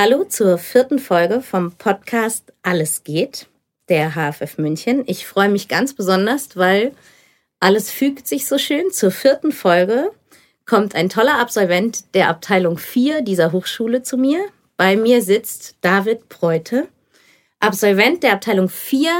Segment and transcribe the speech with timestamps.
[0.00, 3.48] Hallo zur vierten Folge vom Podcast Alles geht,
[3.88, 5.02] der HFF München.
[5.06, 6.92] Ich freue mich ganz besonders, weil
[7.58, 8.92] alles fügt sich so schön.
[8.92, 10.12] Zur vierten Folge
[10.66, 14.38] kommt ein toller Absolvent der Abteilung 4 dieser Hochschule zu mir.
[14.76, 16.86] Bei mir sitzt David Preute,
[17.58, 19.10] Absolvent der Abteilung 4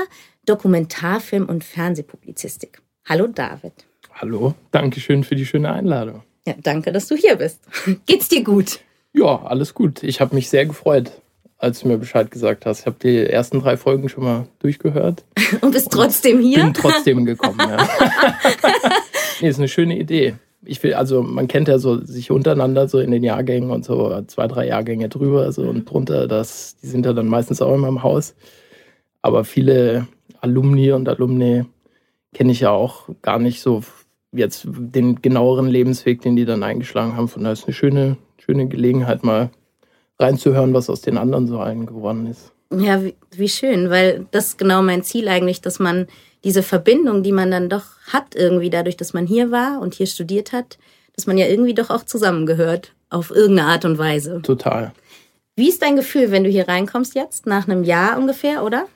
[0.46, 2.80] Dokumentarfilm und Fernsehpublizistik.
[3.04, 3.72] Hallo David.
[4.14, 6.22] Hallo, danke schön für die schöne Einladung.
[6.46, 7.62] Ja, danke, dass du hier bist.
[8.06, 8.78] Geht's dir gut?
[9.12, 10.02] Ja, alles gut.
[10.02, 11.10] Ich habe mich sehr gefreut,
[11.56, 12.80] als du mir Bescheid gesagt hast.
[12.80, 15.24] Ich habe die ersten drei Folgen schon mal durchgehört.
[15.60, 16.64] Und bist trotzdem hier?
[16.64, 17.76] Bin trotzdem gekommen, ja.
[19.40, 20.34] nee, ist eine schöne Idee.
[20.64, 24.20] Ich will, also man kennt ja so sich untereinander so in den Jahrgängen und so
[24.26, 27.88] zwei, drei Jahrgänge drüber so und drunter, das, die sind ja dann meistens auch immer
[27.88, 28.34] im Haus.
[29.22, 30.08] Aber viele
[30.40, 31.64] Alumni und Alumni
[32.34, 33.82] kenne ich ja auch gar nicht so
[34.32, 37.28] jetzt den genaueren Lebensweg, den die dann eingeschlagen haben.
[37.28, 39.50] Von daher ist eine schöne, schöne Gelegenheit, mal
[40.18, 42.52] reinzuhören, was aus den anderen so allen geworden ist.
[42.74, 46.06] Ja, wie, wie schön, weil das ist genau mein Ziel eigentlich, dass man
[46.44, 50.06] diese Verbindung, die man dann doch hat, irgendwie dadurch, dass man hier war und hier
[50.06, 50.78] studiert hat,
[51.14, 54.40] dass man ja irgendwie doch auch zusammengehört, auf irgendeine Art und Weise.
[54.42, 54.92] Total.
[55.56, 58.86] Wie ist dein Gefühl, wenn du hier reinkommst jetzt, nach einem Jahr ungefähr, oder?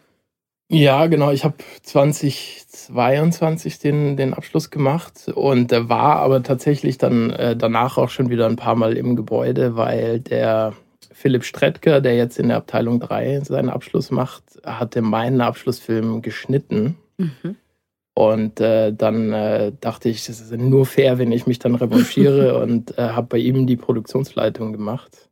[0.72, 1.30] Ja, genau.
[1.32, 8.08] Ich habe 2022 den, den Abschluss gemacht und war aber tatsächlich dann äh, danach auch
[8.08, 10.72] schon wieder ein paar Mal im Gebäude, weil der
[11.12, 16.96] Philipp Strettker, der jetzt in der Abteilung 3 seinen Abschluss macht, hatte meinen Abschlussfilm geschnitten.
[17.18, 17.56] Mhm.
[18.14, 22.58] Und äh, dann äh, dachte ich, es ist nur fair, wenn ich mich dann revanchiere
[22.62, 25.28] und äh, habe bei ihm die Produktionsleitung gemacht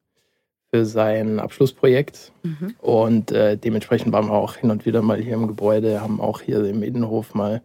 [0.72, 2.32] für sein Abschlussprojekt.
[2.42, 2.74] Mhm.
[2.78, 6.40] Und äh, dementsprechend waren wir auch hin und wieder mal hier im Gebäude, haben auch
[6.40, 7.62] hier im Innenhof mal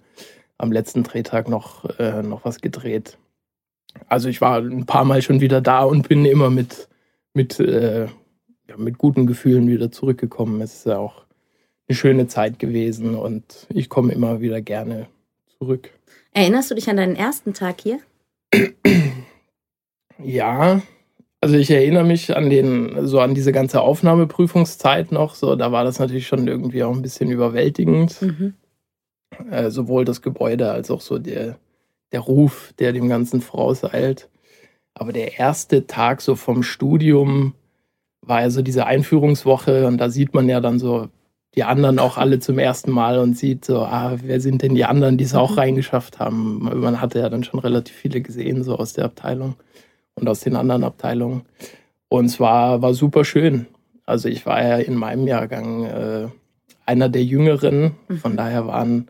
[0.58, 3.18] am letzten Drehtag noch, äh, noch was gedreht.
[4.08, 6.90] Also ich war ein paar Mal schon wieder da und bin immer mit,
[7.34, 8.06] mit, äh,
[8.68, 10.62] ja, mit guten Gefühlen wieder zurückgekommen.
[10.62, 11.26] Es ist ja auch
[11.88, 15.08] eine schöne Zeit gewesen und ich komme immer wieder gerne
[15.60, 15.92] zurück.
[16.34, 18.00] Erinnerst du dich an deinen ersten Tag hier?
[20.18, 20.82] Ja,
[21.46, 25.36] also ich erinnere mich an den, so an diese ganze Aufnahmeprüfungszeit noch.
[25.36, 28.20] So, da war das natürlich schon irgendwie auch ein bisschen überwältigend.
[28.20, 28.56] Mhm.
[29.52, 31.60] Äh, sowohl das Gebäude als auch so der,
[32.12, 34.28] der Ruf, der dem Ganzen vorauseilt.
[34.96, 37.54] Aber der erste Tag so vom Studium
[38.22, 41.10] war ja so diese Einführungswoche und da sieht man ja dann so
[41.54, 44.86] die anderen auch alle zum ersten Mal und sieht so, ah, wer sind denn die
[44.86, 45.60] anderen, die es auch mhm.
[45.60, 46.82] reingeschafft haben.
[46.82, 49.54] Man hatte ja dann schon relativ viele gesehen, so aus der Abteilung
[50.16, 51.44] und aus den anderen Abteilungen.
[52.10, 53.68] Und es war, war super schön.
[54.06, 56.28] Also ich war ja in meinem Jahrgang äh,
[56.86, 57.96] einer der Jüngeren.
[58.08, 58.18] Mhm.
[58.18, 59.08] Von daher waren,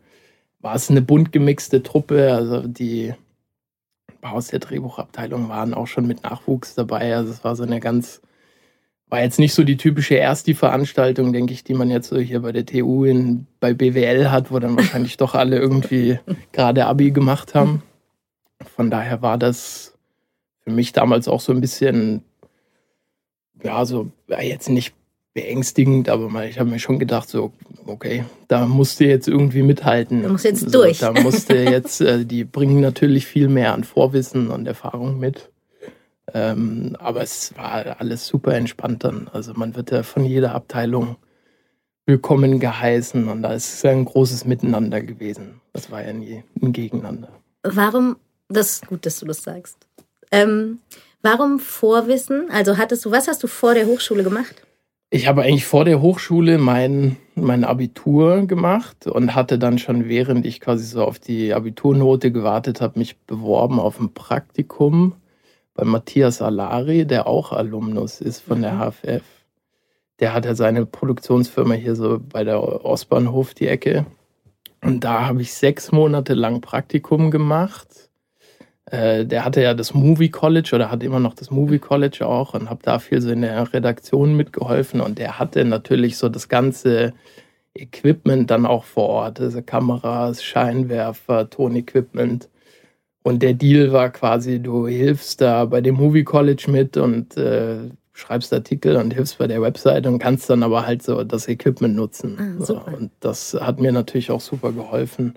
[0.59, 2.33] war es eine bunt gemixte Truppe.
[2.33, 3.13] Also die
[4.21, 7.15] aus der Drehbuchabteilung waren auch schon mit Nachwuchs dabei.
[7.15, 8.21] Also es war so eine ganz,
[9.07, 12.51] war jetzt nicht so die typische Ersti-Veranstaltung, denke ich, die man jetzt so hier bei
[12.51, 16.19] der TU in, bei BWL hat, wo dann wahrscheinlich doch alle irgendwie
[16.51, 17.83] gerade Abi gemacht haben.
[18.75, 19.94] Von daher war das
[20.65, 22.23] für mich damals auch so ein bisschen,
[23.63, 24.93] ja, so ja, jetzt nicht
[25.33, 27.51] beängstigend, aber ich habe mir schon gedacht, so,
[27.85, 30.23] okay, da musst du jetzt irgendwie mithalten.
[30.23, 30.99] Du musst jetzt so, durch.
[30.99, 35.51] Da musste jetzt, äh, die bringen natürlich viel mehr an Vorwissen und Erfahrung mit.
[36.33, 39.29] Ähm, aber es war alles super entspannt dann.
[39.31, 41.17] Also man wird ja von jeder Abteilung
[42.07, 45.61] willkommen geheißen und da ist es ein großes Miteinander gewesen.
[45.73, 47.29] Das war ja nie ein Gegeneinander.
[47.63, 48.15] Warum,
[48.47, 49.87] das ist gut, dass du das sagst.
[50.31, 50.79] Ähm,
[51.21, 52.49] warum Vorwissen?
[52.51, 54.65] Also hattest du, was hast du vor der Hochschule gemacht?
[55.11, 60.45] Ich habe eigentlich vor der Hochschule mein, mein Abitur gemacht und hatte dann schon, während
[60.45, 65.15] ich quasi so auf die Abiturnote gewartet habe, mich beworben auf ein Praktikum
[65.73, 68.61] bei Matthias Alari, der auch Alumnus ist von mhm.
[68.63, 69.23] der HFF.
[70.19, 74.05] Der hat ja seine Produktionsfirma hier so bei der Ostbahnhof die Ecke.
[74.81, 78.09] Und da habe ich sechs Monate lang Praktikum gemacht
[78.95, 82.53] äh, der hatte ja das Movie College oder hat immer noch das Movie College auch
[82.53, 86.49] und habe da viel so in der Redaktion mitgeholfen und der hatte natürlich so das
[86.49, 87.13] ganze
[87.73, 92.49] Equipment dann auch vor Ort, also Kameras, Scheinwerfer, Tonequipment.
[93.23, 97.89] Und der Deal war quasi, du hilfst da bei dem Movie College mit und äh,
[98.13, 101.95] schreibst Artikel und hilfst bei der Website und kannst dann aber halt so das Equipment
[101.95, 102.57] nutzen.
[102.59, 102.79] Ah, so.
[102.79, 105.33] Und das hat mir natürlich auch super geholfen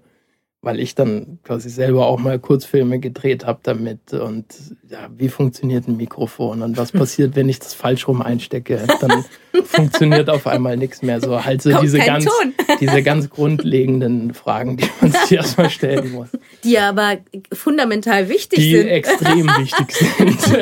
[0.61, 4.47] weil ich dann quasi selber auch mal Kurzfilme gedreht habe damit und
[4.89, 9.25] ja, wie funktioniert ein Mikrofon und was passiert, wenn ich das falsch rum einstecke, dann
[9.65, 11.21] funktioniert auf einmal nichts mehr.
[11.21, 12.27] So halt so diese ganz,
[12.81, 16.29] diese ganz grundlegenden Fragen, die man sich erstmal stellen muss.
[16.65, 17.19] Die aber
[17.53, 18.87] fundamental wichtig die sind.
[18.87, 20.59] Die extrem wichtig sind.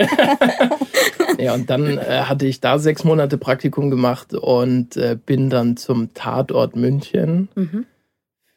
[1.39, 5.79] ja, und dann äh, hatte ich da sechs Monate Praktikum gemacht und äh, bin dann
[5.79, 7.49] zum Tatort München.
[7.55, 7.87] Mhm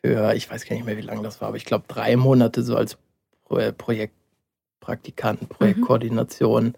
[0.03, 2.63] für, ich weiß gar nicht mehr, wie lange das war, aber ich glaube drei Monate
[2.63, 2.97] so als
[3.45, 6.65] Projektpraktikant, Projektkoordination.
[6.65, 6.73] Mhm.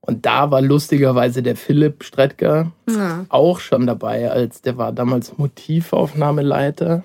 [0.00, 3.26] Und da war lustigerweise der Philipp Strettger ja.
[3.28, 7.02] auch schon dabei, als der war damals Motivaufnahmeleiter.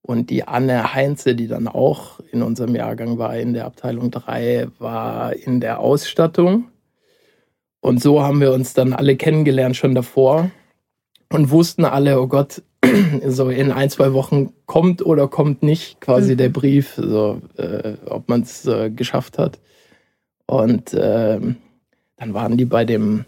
[0.00, 4.68] Und die Anne Heinze, die dann auch in unserem Jahrgang war, in der Abteilung 3,
[4.78, 6.68] war in der Ausstattung.
[7.80, 10.50] Und so haben wir uns dann alle kennengelernt schon davor
[11.30, 12.62] und wussten alle, oh Gott,
[13.26, 16.36] so in ein, zwei Wochen kommt oder kommt nicht quasi mhm.
[16.38, 19.58] der Brief, so, äh, ob man es äh, geschafft hat.
[20.46, 21.40] Und äh,
[22.16, 23.24] dann waren die bei dem,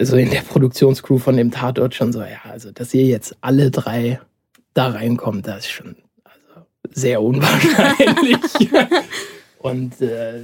[0.00, 3.70] so in der Produktionscrew von dem Tatort schon so, ja, also dass ihr jetzt alle
[3.70, 4.20] drei
[4.74, 8.70] da reinkommt, das ist schon also, sehr unwahrscheinlich.
[9.58, 10.40] Und äh,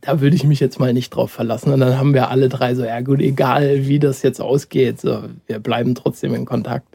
[0.00, 1.72] da würde ich mich jetzt mal nicht drauf verlassen.
[1.72, 5.24] Und dann haben wir alle drei so, ja gut, egal wie das jetzt ausgeht, so,
[5.46, 6.86] wir bleiben trotzdem in Kontakt.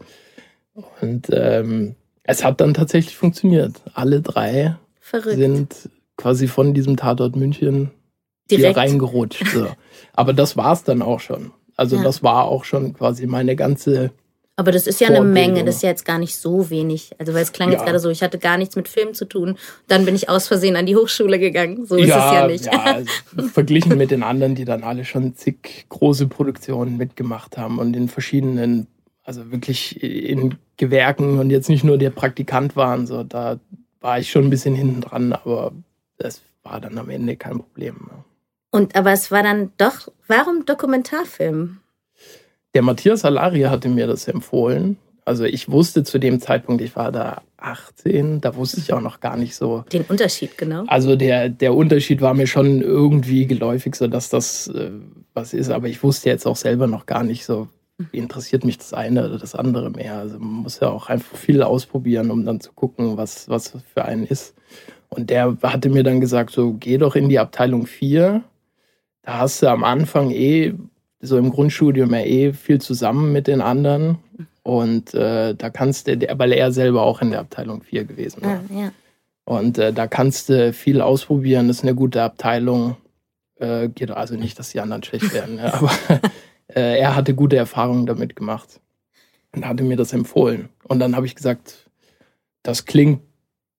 [1.01, 3.73] Und ähm, es hat dann tatsächlich funktioniert.
[3.93, 5.37] Alle drei Verrückt.
[5.37, 7.91] sind quasi von diesem Tatort München
[8.49, 8.67] Direkt.
[8.67, 9.47] hier reingerutscht.
[9.47, 9.67] So.
[10.13, 11.51] Aber das war es dann auch schon.
[11.75, 12.03] Also ja.
[12.03, 14.11] das war auch schon quasi meine ganze.
[14.55, 17.11] Aber das ist ja eine Menge, das ist ja jetzt gar nicht so wenig.
[17.19, 17.75] Also weil es klang ja.
[17.75, 19.55] jetzt gerade so, ich hatte gar nichts mit Film zu tun.
[19.87, 21.85] Dann bin ich aus Versehen an die Hochschule gegangen.
[21.85, 22.65] So ist ja, es ja nicht.
[22.65, 27.77] Ja, also verglichen mit den anderen, die dann alle schon zig große Produktionen mitgemacht haben
[27.77, 28.87] und in verschiedenen,
[29.27, 33.05] also wirklich in Gewerken und jetzt nicht nur der Praktikant waren.
[33.05, 33.59] So, da
[33.99, 35.73] war ich schon ein bisschen hinten dran, aber
[36.17, 38.09] das war dann am Ende kein Problem.
[38.71, 41.79] Und aber es war dann doch, warum Dokumentarfilm?
[42.73, 44.97] Der Matthias Alaria hatte mir das empfohlen.
[45.25, 49.19] Also ich wusste zu dem Zeitpunkt, ich war da 18, da wusste ich auch noch
[49.19, 49.83] gar nicht so.
[49.91, 50.85] Den Unterschied, genau.
[50.87, 54.91] Also der, der Unterschied war mir schon irgendwie geläufig, so dass das äh,
[55.33, 57.67] was ist, aber ich wusste jetzt auch selber noch gar nicht so,
[58.11, 60.17] interessiert mich das eine oder das andere mehr.
[60.17, 64.05] Also man muss ja auch einfach viel ausprobieren, um dann zu gucken, was, was für
[64.05, 64.55] einen ist.
[65.09, 68.43] Und der hatte mir dann gesagt, so geh doch in die Abteilung 4.
[69.23, 70.73] Da hast du am Anfang eh,
[71.21, 74.19] so im Grundstudium ja eh viel zusammen mit den anderen.
[74.63, 78.61] Und äh, da kannst du, weil er selber auch in der Abteilung 4 gewesen war.
[78.69, 78.91] Ah, ja.
[79.45, 82.97] Und äh, da kannst du viel ausprobieren, das ist eine gute Abteilung.
[83.55, 85.89] Äh, geht also nicht, dass die anderen schlecht werden, ja, aber
[86.67, 88.79] äh, er hatte gute Erfahrungen damit gemacht
[89.53, 90.69] und hatte mir das empfohlen.
[90.83, 91.89] Und dann habe ich gesagt,
[92.63, 93.21] das klingt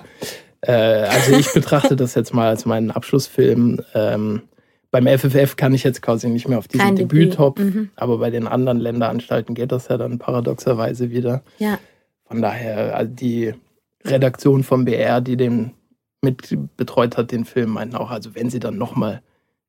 [0.61, 3.81] Äh, also ich betrachte das jetzt mal als meinen Abschlussfilm.
[3.95, 4.43] Ähm,
[4.91, 7.91] beim FFF kann ich jetzt quasi nicht mehr auf diesen Debüttopf, mhm.
[7.97, 11.43] aber bei den anderen Länderanstalten geht das ja dann paradoxerweise wieder.
[11.59, 11.79] Ja.
[12.27, 13.55] Von daher, also die
[14.05, 15.73] Redaktion vom BR, die den
[16.21, 19.23] mit betreut hat, den Film, meinten auch, also wenn sie dann nochmal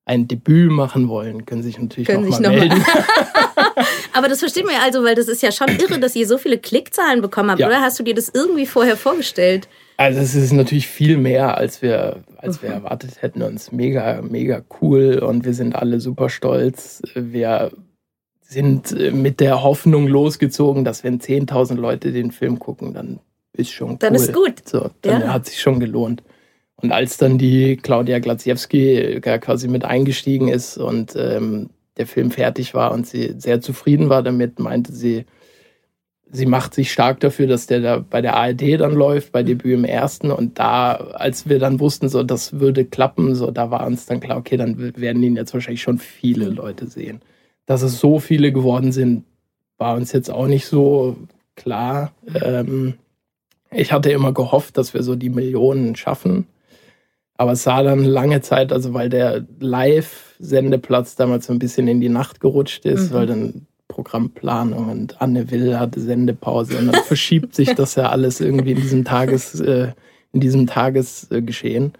[0.06, 2.80] ein Debüt machen wollen, können sich natürlich können noch, sich mal noch melden.
[2.80, 3.86] Mal.
[4.14, 6.38] Aber das versteht man ja also, weil das ist ja schon irre, dass ihr so
[6.38, 7.68] viele Klickzahlen bekommen habt, ja.
[7.68, 7.82] oder?
[7.82, 9.68] Hast du dir das irgendwie vorher vorgestellt?
[9.98, 13.42] Also es ist natürlich viel mehr, als wir, als wir erwartet hätten.
[13.42, 17.02] Und es ist mega, mega cool und wir sind alle super stolz.
[17.16, 17.72] Wir
[18.42, 23.20] sind mit der Hoffnung losgezogen, dass wenn 10.000 Leute den Film gucken, dann
[23.54, 23.98] ist schon cool.
[24.00, 24.68] Dann ist gut.
[24.68, 25.34] So, dann ja.
[25.34, 26.24] hat sich schon gelohnt.
[26.84, 32.74] Und als dann die Claudia Glaziewski quasi mit eingestiegen ist und ähm, der Film fertig
[32.74, 35.24] war und sie sehr zufrieden war damit, meinte sie,
[36.30, 39.76] sie macht sich stark dafür, dass der da bei der ARD dann läuft, bei Debüt
[39.76, 40.30] im ersten.
[40.30, 44.20] Und da, als wir dann wussten, so das würde klappen, so da war uns dann
[44.20, 47.22] klar, okay, dann werden ihn jetzt wahrscheinlich schon viele Leute sehen.
[47.66, 49.24] Dass es so viele geworden sind,
[49.78, 51.16] war uns jetzt auch nicht so
[51.56, 52.12] klar.
[52.44, 52.96] Ähm,
[53.72, 56.48] ich hatte immer gehofft, dass wir so die Millionen schaffen.
[57.38, 62.00] Aber es sah dann lange Zeit, also weil der Live-Sendeplatz damals so ein bisschen in
[62.00, 63.16] die Nacht gerutscht ist, mhm.
[63.16, 68.40] weil dann Programmplanung und Anne Will hatte Sendepause und dann verschiebt sich das ja alles
[68.40, 69.94] irgendwie in diesem Tages, äh,
[70.32, 71.94] in diesem Tagesgeschehen.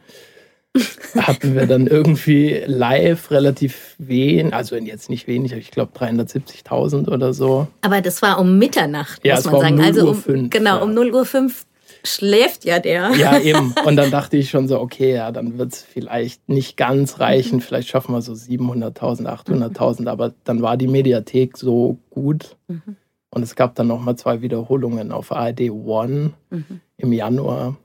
[1.16, 7.32] hatten wir dann irgendwie live relativ wenig, also jetzt nicht wenig, ich glaube 370.000 oder
[7.34, 7.68] so.
[7.82, 9.76] Aber das war um Mitternacht, ja, muss man sagen.
[9.76, 10.82] Um also um, 5, genau, ja.
[10.82, 11.66] um 0 Uhr 5
[12.04, 13.12] schläft ja der.
[13.16, 13.74] Ja, eben.
[13.86, 17.62] Und dann dachte ich schon so, okay, ja, dann wird es vielleicht nicht ganz reichen.
[17.62, 20.02] Vielleicht schaffen wir so 700.000, 800.000.
[20.02, 20.08] Mhm.
[20.08, 22.58] Aber dann war die Mediathek so gut.
[22.68, 22.98] Mhm.
[23.30, 26.82] Und es gab dann nochmal zwei Wiederholungen auf ARD One mhm.
[26.98, 27.78] im Januar,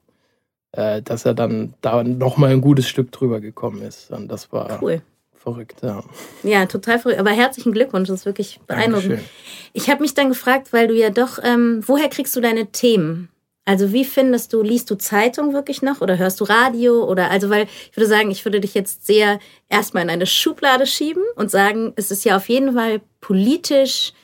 [0.73, 4.11] äh, dass er dann da nochmal ein gutes Stück drüber gekommen ist.
[4.11, 5.01] Und das war cool.
[5.33, 6.03] verrückt, ja.
[6.43, 7.19] Ja, total verrückt.
[7.19, 9.13] Aber herzlichen Glückwunsch, das ist wirklich beeindruckend.
[9.13, 9.31] Dankeschön.
[9.73, 13.31] Ich habe mich dann gefragt, weil du ja doch, ähm, woher kriegst du deine Themen?
[13.69, 17.51] Also wie findest du, liest du Zeitung wirklich noch oder hörst du Radio oder also
[17.51, 21.51] weil ich würde sagen, ich würde dich jetzt sehr erstmal in eine Schublade schieben und
[21.51, 24.15] sagen, es ist ja auf jeden Fall politisch,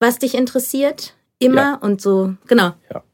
[0.00, 1.78] was dich interessiert, immer ja.
[1.80, 2.72] und so, genau.
[2.92, 3.04] Ja.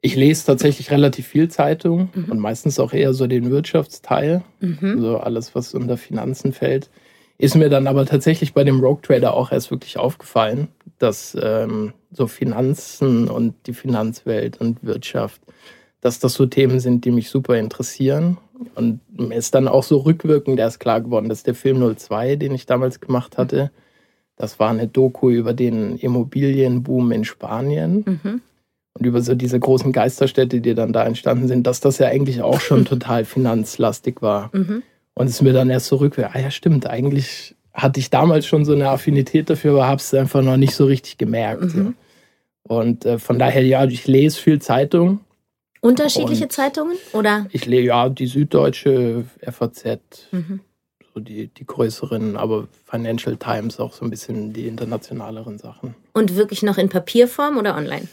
[0.00, 2.24] Ich lese tatsächlich relativ viel Zeitung mhm.
[2.24, 5.00] und meistens auch eher so den Wirtschaftsteil, mhm.
[5.00, 6.90] so alles, was unter Finanzen fällt.
[7.40, 10.68] Ist mir dann aber tatsächlich bei dem Rogue Trader auch erst wirklich aufgefallen,
[10.98, 15.40] dass ähm, so Finanzen und die Finanzwelt und Wirtschaft,
[16.02, 18.36] dass das so Themen sind, die mich super interessieren.
[18.74, 22.52] Und mir ist dann auch so rückwirkend erst klar geworden, dass der Film 02, den
[22.52, 23.70] ich damals gemacht hatte,
[24.36, 28.04] das war eine Doku über den Immobilienboom in Spanien.
[28.06, 28.42] Mhm.
[28.92, 32.42] Und über so diese großen Geisterstädte, die dann da entstanden sind, dass das ja eigentlich
[32.42, 34.50] auch schon total finanzlastig war.
[34.52, 34.82] Mhm.
[35.14, 38.46] Und es ist mir dann erst so rückwärts, ah ja, stimmt, eigentlich hatte ich damals
[38.46, 41.74] schon so eine Affinität dafür, aber habe es einfach noch nicht so richtig gemerkt.
[41.74, 41.94] Mhm.
[42.62, 45.20] Und äh, von daher, ja, ich lese viel Zeitung.
[45.80, 47.46] Unterschiedliche Zeitungen, oder?
[47.52, 50.60] Ich lese, ja, die Süddeutsche, FAZ, mhm.
[51.14, 55.94] so die, die größeren, aber Financial Times auch so ein bisschen die internationaleren Sachen.
[56.12, 58.08] Und wirklich noch in Papierform oder online?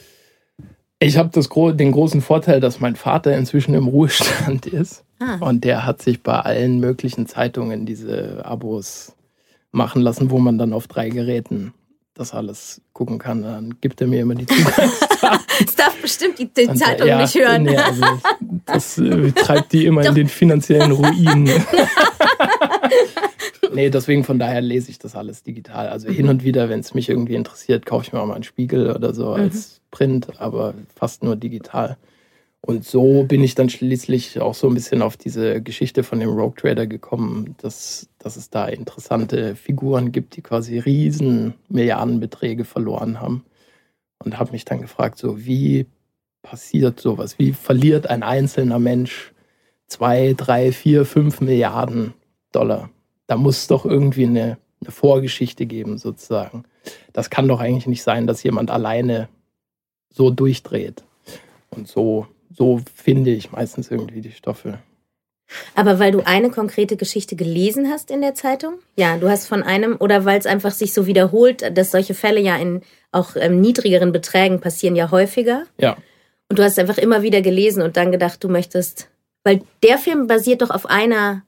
[0.99, 1.29] Ich habe
[1.75, 5.03] den großen Vorteil, dass mein Vater inzwischen im Ruhestand ist.
[5.19, 5.37] Ah.
[5.39, 9.13] Und der hat sich bei allen möglichen Zeitungen diese Abos
[9.71, 11.73] machen lassen, wo man dann auf drei Geräten
[12.17, 13.43] das alles gucken kann.
[13.43, 15.39] Dann gibt er mir immer die Zugangsdaten.
[15.65, 17.63] das darf bestimmt die, die Zeitung ja, nicht hören.
[17.63, 18.03] Nee, also
[18.65, 21.43] das äh, treibt die immer in den finanziellen Ruin.
[23.73, 25.89] nee, deswegen von daher lese ich das alles digital.
[25.89, 26.13] Also mhm.
[26.13, 28.91] hin und wieder, wenn es mich irgendwie interessiert, kaufe ich mir auch mal einen Spiegel
[28.91, 29.43] oder so mhm.
[29.43, 31.97] als Print, aber fast nur digital.
[32.67, 36.31] Und so bin ich dann schließlich auch so ein bisschen auf diese Geschichte von dem
[36.31, 43.21] Rogue Trader gekommen, dass, dass es da interessante Figuren gibt, die quasi riesen Milliardenbeträge verloren
[43.21, 43.45] haben.
[44.21, 45.85] Und habe mich dann gefragt, so wie
[46.41, 47.39] passiert sowas?
[47.39, 49.31] Wie verliert ein einzelner Mensch
[49.87, 52.15] zwei, drei, vier, fünf Milliarden
[52.51, 52.89] Dollar?
[53.27, 56.65] Da muss es doch irgendwie eine, eine Vorgeschichte geben, sozusagen.
[57.13, 59.29] Das kann doch eigentlich nicht sein, dass jemand alleine
[60.09, 61.05] so durchdreht.
[61.69, 64.79] Und so so finde ich meistens irgendwie die Stoffe.
[65.75, 68.79] Aber weil du eine konkrete Geschichte gelesen hast in der Zeitung?
[68.97, 72.41] Ja, du hast von einem, oder weil es einfach sich so wiederholt, dass solche Fälle
[72.41, 75.63] ja in auch ähm, niedrigeren Beträgen passieren ja häufiger.
[75.79, 75.95] Ja.
[76.49, 79.09] Und du hast einfach immer wieder gelesen und dann gedacht, du möchtest,
[79.43, 81.43] weil der Film basiert doch auf einer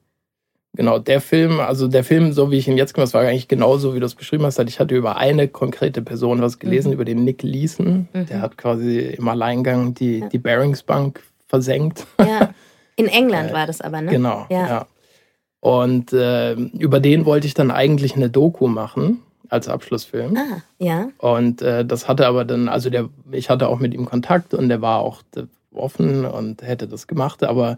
[0.79, 3.49] Genau, der Film, also der Film, so wie ich ihn jetzt gemacht habe, war eigentlich
[3.49, 4.59] genauso, wie du es beschrieben hast.
[4.59, 6.93] Ich hatte über eine konkrete Person was gelesen, mhm.
[6.93, 8.07] über den Nick Leeson.
[8.13, 8.27] Mhm.
[8.27, 10.29] Der hat quasi im Alleingang die, ja.
[10.29, 12.07] die Barings Bank versenkt.
[12.17, 12.53] Ja.
[12.95, 14.09] In England war das aber, ne?
[14.09, 14.67] Genau, ja.
[14.69, 14.87] ja.
[15.59, 19.19] Und äh, über den wollte ich dann eigentlich eine Doku machen
[19.49, 20.37] als Abschlussfilm.
[20.37, 21.09] Ah, ja.
[21.17, 24.69] Und äh, das hatte aber dann, also der, ich hatte auch mit ihm Kontakt und
[24.69, 25.23] der war auch
[25.73, 27.77] offen und hätte das gemacht, aber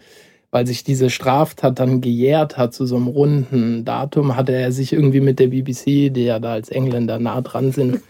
[0.51, 4.93] weil sich diese Straftat dann gejährt hat zu so einem runden Datum, hatte er sich
[4.93, 8.01] irgendwie mit der BBC, die ja da als Engländer nah dran sind,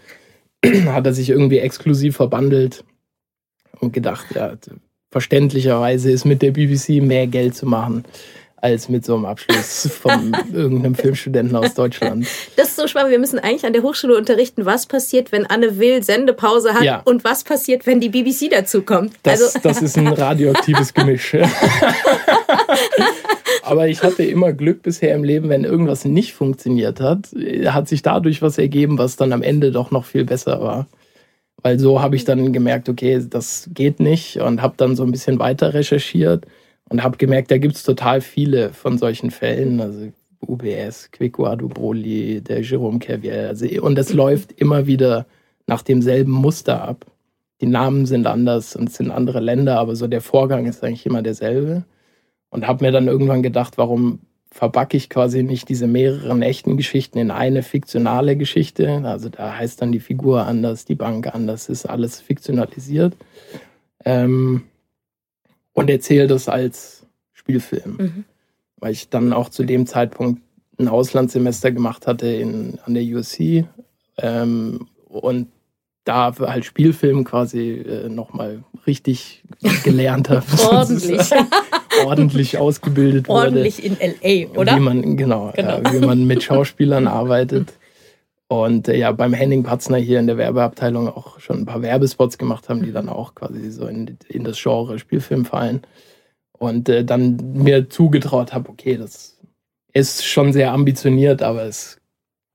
[0.86, 2.84] hat er sich irgendwie exklusiv verbandelt
[3.80, 4.54] und gedacht, ja,
[5.10, 8.04] verständlicherweise ist mit der BBC mehr Geld zu machen
[8.62, 12.26] als mit so einem Abschluss von irgendeinem Filmstudenten aus Deutschland.
[12.56, 13.10] Das ist so spannend.
[13.10, 17.02] Wir müssen eigentlich an der Hochschule unterrichten, was passiert, wenn Anne Will Sendepause hat ja.
[17.04, 19.14] und was passiert, wenn die BBC dazukommt.
[19.24, 21.34] Das, also das ist ein radioaktives Gemisch.
[23.64, 27.30] Aber ich hatte immer Glück bisher im Leben, wenn irgendwas nicht funktioniert hat,
[27.66, 30.86] hat sich dadurch was ergeben, was dann am Ende doch noch viel besser war.
[31.62, 35.10] Weil so habe ich dann gemerkt, okay, das geht nicht und habe dann so ein
[35.10, 36.46] bisschen weiter recherchiert
[36.92, 39.80] und habe gemerkt, da gibt es total viele von solchen Fällen.
[39.80, 40.12] Also
[40.46, 43.46] UBS, Quicuado Broly, der Jerome Kerviel.
[43.48, 45.26] Also, und es läuft immer wieder
[45.66, 47.06] nach demselben Muster ab.
[47.62, 51.06] Die Namen sind anders und es sind andere Länder, aber so der Vorgang ist eigentlich
[51.06, 51.84] immer derselbe.
[52.50, 54.18] Und habe mir dann irgendwann gedacht, warum
[54.50, 59.00] verbacke ich quasi nicht diese mehreren echten Geschichten in eine fiktionale Geschichte?
[59.04, 63.16] Also da heißt dann die Figur anders, die Bank anders, ist alles fiktionalisiert.
[64.04, 64.64] Ähm,
[65.82, 67.96] und erzähle das als Spielfilm.
[67.98, 68.24] Mhm.
[68.78, 70.42] Weil ich dann auch zu dem Zeitpunkt
[70.78, 73.64] ein Auslandssemester gemacht hatte in, an der USC
[74.18, 75.48] ähm, und
[76.04, 79.44] da halt Spielfilm quasi äh, nochmal richtig
[79.84, 80.44] gelernt habe.
[80.70, 81.30] ordentlich.
[82.04, 84.02] ordentlich ausgebildet ordentlich wurde.
[84.02, 84.76] Ordentlich in LA, oder?
[84.76, 85.78] Wie man, genau, genau.
[85.78, 87.74] Äh, wie man mit Schauspielern arbeitet.
[88.52, 92.36] Und äh, ja, beim Henning Patzner hier in der Werbeabteilung auch schon ein paar Werbespots
[92.36, 95.80] gemacht haben, die dann auch quasi so in, in das Genre Spielfilm fallen.
[96.52, 99.38] Und äh, dann mir zugetraut habe, okay, das
[99.94, 101.96] ist schon sehr ambitioniert, aber es,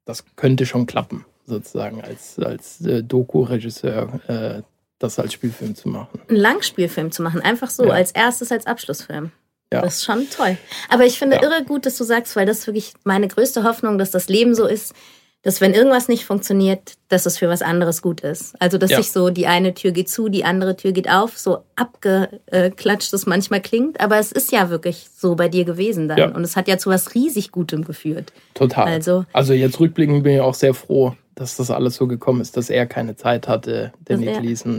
[0.05, 4.61] das könnte schon klappen, sozusagen, als, als äh, Doku-Regisseur äh,
[4.99, 6.21] das als Spielfilm zu machen.
[6.29, 7.93] Ein Langspielfilm zu machen, einfach so, ja.
[7.93, 9.31] als erstes als Abschlussfilm.
[9.73, 9.81] Ja.
[9.81, 10.57] Das ist schon toll.
[10.89, 11.41] Aber ich finde ja.
[11.41, 14.53] irre gut, dass du sagst, weil das ist wirklich meine größte Hoffnung, dass das Leben
[14.53, 14.93] so ist,
[15.43, 18.59] dass wenn irgendwas nicht funktioniert, dass es für was anderes gut ist.
[18.59, 18.97] Also dass ja.
[18.97, 23.25] sich so die eine Tür geht zu, die andere Tür geht auf, so abgeklatscht es
[23.25, 26.27] manchmal klingt, aber es ist ja wirklich so bei dir gewesen dann ja.
[26.29, 28.33] und es hat ja zu was riesig Gutem geführt.
[28.55, 28.87] Total.
[28.87, 32.57] Also, also jetzt rückblickend bin ich auch sehr froh, dass das alles so gekommen ist,
[32.57, 34.37] dass er keine Zeit hatte, der Nick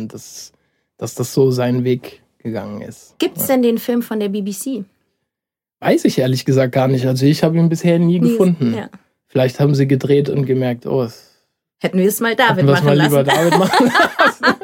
[0.08, 0.52] dass,
[0.96, 3.14] dass das so seinen Weg gegangen ist.
[3.18, 4.84] Gibt es denn den Film von der BBC?
[5.80, 7.06] Weiß ich ehrlich gesagt gar nicht.
[7.06, 8.74] Also ich habe ihn bisher nie, nie gefunden.
[8.74, 8.90] Ja.
[9.28, 11.28] Vielleicht haben sie gedreht und gemerkt, oh, es
[11.80, 13.10] hätten wir es mal David machen mal lassen.
[13.10, 13.86] Lieber David machen
[14.18, 14.56] lassen.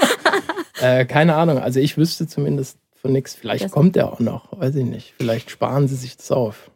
[0.80, 1.58] äh, keine Ahnung.
[1.58, 3.34] Also ich wüsste zumindest von nichts.
[3.34, 4.58] Vielleicht das kommt er auch noch.
[4.58, 5.14] Weiß ich nicht.
[5.18, 6.70] Vielleicht sparen sie sich das auf.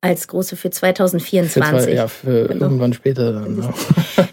[0.00, 1.52] Als große für 2024.
[1.62, 2.64] Für zwei, ja, für genau.
[2.64, 3.56] irgendwann später dann.
[3.56, 3.74] Ne?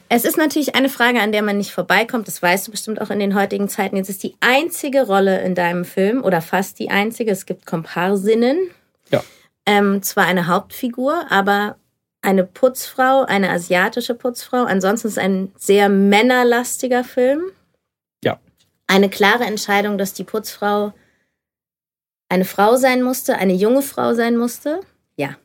[0.10, 2.28] Es ist natürlich eine Frage, an der man nicht vorbeikommt.
[2.28, 3.96] Das weißt du bestimmt auch in den heutigen Zeiten.
[3.96, 7.32] Jetzt ist die einzige Rolle in deinem Film oder fast die einzige.
[7.32, 8.58] Es gibt Komparsinnen.
[9.12, 9.24] Ja.
[9.68, 11.76] Ähm, zwar eine Hauptfigur, aber
[12.22, 14.64] eine Putzfrau, eine asiatische Putzfrau.
[14.64, 17.44] Ansonsten ist es ein sehr männerlastiger Film.
[18.24, 18.40] Ja.
[18.88, 20.94] Eine klare Entscheidung, dass die Putzfrau
[22.30, 24.82] eine Frau sein musste, eine junge Frau sein musste.
[25.18, 25.36] Ja.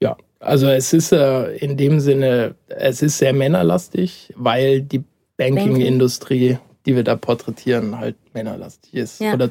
[0.00, 5.02] Ja, also es ist äh, in dem Sinne, es ist sehr männerlastig, weil die
[5.36, 6.66] Banking-Industrie, Banking.
[6.86, 9.20] die wir da porträtieren, halt männerlastig ist.
[9.20, 9.34] Ja.
[9.34, 9.50] Oder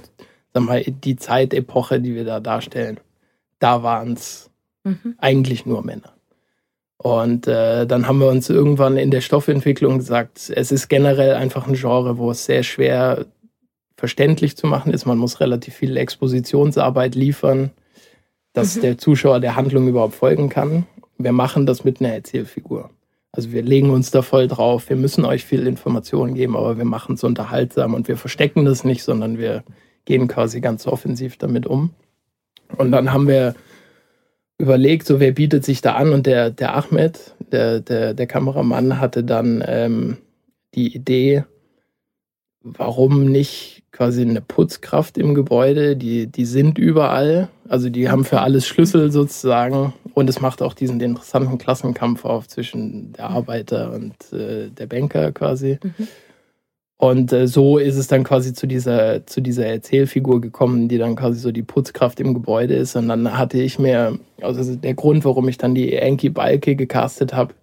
[0.53, 2.99] sag mal, die Zeitepoche, die wir da darstellen,
[3.59, 4.49] da waren es
[4.83, 5.15] mhm.
[5.17, 6.14] eigentlich nur Männer.
[7.05, 11.67] Und äh, dann haben wir uns irgendwann in der Stoffentwicklung gesagt, es ist generell einfach
[11.67, 13.27] ein Genre, wo es sehr schwer
[13.95, 15.05] verständlich zu machen ist.
[15.05, 17.69] Man muss relativ viel Expositionsarbeit liefern,
[18.53, 18.81] dass mhm.
[18.81, 20.87] der Zuschauer der Handlung überhaupt folgen kann.
[21.19, 22.89] Wir machen das mit einer Erzählfigur.
[23.31, 24.89] Also wir legen uns da voll drauf.
[24.89, 28.83] Wir müssen euch viel Informationen geben, aber wir machen es unterhaltsam und wir verstecken das
[28.83, 29.63] nicht, sondern wir
[30.05, 31.91] gehen quasi ganz offensiv damit um.
[32.79, 33.53] Und dann haben wir
[34.57, 38.99] überlegt, so wer bietet sich da an und der, der Ahmed, der, der, der Kameramann,
[38.99, 40.17] hatte dann ähm,
[40.73, 41.43] die Idee,
[42.61, 48.41] warum nicht quasi eine Putzkraft im Gebäude, die, die sind überall, also die haben für
[48.41, 54.13] alles Schlüssel sozusagen und es macht auch diesen interessanten Klassenkampf auf zwischen der Arbeiter und
[54.33, 55.79] äh, der Banker quasi.
[55.81, 56.07] Mhm.
[56.97, 61.15] Und äh, so ist es dann quasi zu dieser, zu dieser Erzählfigur gekommen, die dann
[61.15, 62.95] quasi so die Putzkraft im Gebäude ist.
[62.95, 67.33] Und dann hatte ich mir, also der Grund, warum ich dann die Enki Balke gecastet
[67.33, 67.53] habe,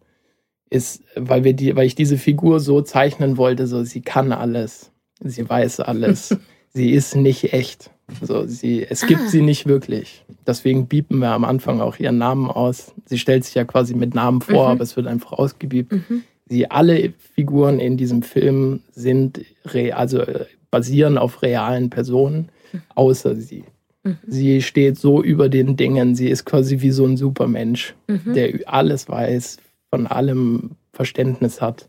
[0.68, 4.90] ist, weil wir die, weil ich diese Figur so zeichnen wollte, so sie kann alles,
[5.20, 6.36] sie weiß alles,
[6.72, 7.90] sie ist nicht echt.
[8.20, 9.28] So, sie, es gibt ah.
[9.28, 10.24] sie nicht wirklich.
[10.46, 12.92] Deswegen biepen wir am Anfang auch ihren Namen aus.
[13.06, 14.72] Sie stellt sich ja quasi mit Namen vor, mhm.
[14.72, 15.92] aber es wird einfach ausgebiebt.
[15.92, 16.24] Mhm.
[16.46, 19.44] Sie alle Figuren in diesem Film sind
[19.92, 22.50] also äh, basieren auf realen Personen,
[22.94, 23.64] außer sie.
[24.02, 24.18] Mhm.
[24.26, 26.14] Sie steht so über den Dingen.
[26.14, 28.34] Sie ist quasi wie so ein Supermensch, mhm.
[28.34, 29.58] der alles weiß,
[29.90, 31.88] von allem Verständnis hat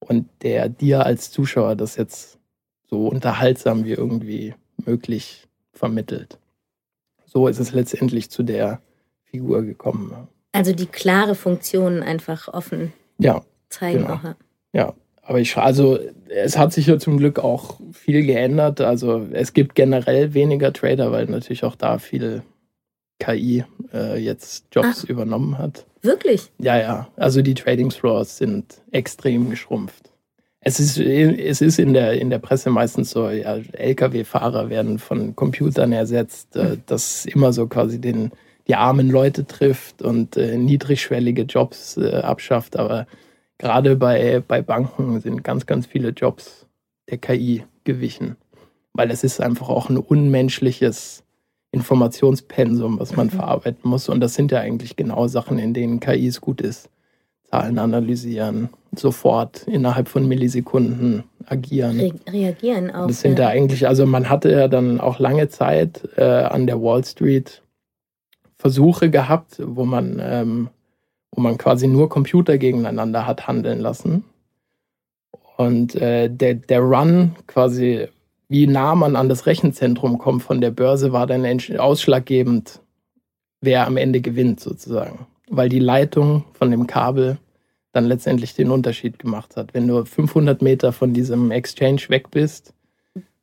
[0.00, 2.38] und der dir als Zuschauer das jetzt
[2.88, 6.38] so unterhaltsam wie irgendwie möglich vermittelt.
[7.26, 8.80] So ist es letztendlich zu der
[9.24, 10.28] Figur gekommen.
[10.52, 14.02] Also die klare Funktion einfach offen ja, zeigen.
[14.02, 14.14] Genau.
[14.14, 14.34] Auch.
[14.72, 18.80] Ja, aber ich, also es hat sich ja zum Glück auch viel geändert.
[18.80, 22.42] Also es gibt generell weniger Trader, weil natürlich auch da viel
[23.18, 25.84] KI äh, jetzt Jobs ah, übernommen hat.
[26.02, 26.50] Wirklich?
[26.58, 27.08] Ja, ja.
[27.16, 30.10] Also die Trading Floors sind extrem geschrumpft.
[30.60, 35.36] Es ist, es ist in, der, in der Presse meistens so, ja, Lkw-Fahrer werden von
[35.36, 36.82] Computern ersetzt, äh, hm.
[36.86, 38.32] das immer so quasi den,
[38.66, 42.76] die armen Leute trifft und äh, niedrigschwellige Jobs äh, abschafft.
[42.76, 43.06] Aber
[43.58, 46.66] gerade bei, bei Banken sind ganz, ganz viele Jobs
[47.10, 48.36] der KI gewichen,
[48.92, 51.24] weil es ist einfach auch ein unmenschliches
[51.72, 53.32] Informationspensum, was man mhm.
[53.32, 54.08] verarbeiten muss.
[54.08, 56.88] Und das sind ja eigentlich genau Sachen, in denen KIs gut ist.
[57.44, 61.98] Zahlen analysieren, sofort innerhalb von Millisekunden agieren.
[61.98, 63.06] Re reagieren auch.
[63.06, 63.48] Das sind ja.
[63.48, 67.62] eigentlich, also man hatte ja dann auch lange Zeit äh, an der Wall Street
[68.58, 70.68] Versuche gehabt, wo man, ähm,
[71.38, 74.24] wo man quasi nur Computer gegeneinander hat handeln lassen.
[75.56, 78.08] Und äh, der, der Run quasi
[78.48, 81.46] wie nah man an das Rechenzentrum kommt von der Börse, war dann
[81.78, 82.80] ausschlaggebend,
[83.60, 85.28] wer am Ende gewinnt sozusagen.
[85.48, 87.38] Weil die Leitung von dem Kabel
[87.92, 89.74] dann letztendlich den Unterschied gemacht hat.
[89.74, 92.74] Wenn du 500 Meter von diesem Exchange weg bist,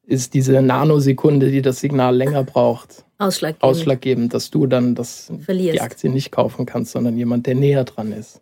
[0.07, 5.81] ist diese Nanosekunde, die das Signal länger braucht, ausschlaggebend, ausschlaggebend dass du dann das, die
[5.81, 8.41] Aktie nicht kaufen kannst, sondern jemand, der näher dran ist,